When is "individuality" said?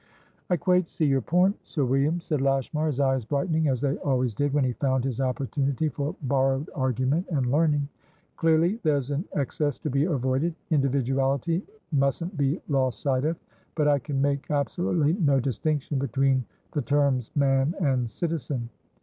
10.71-11.61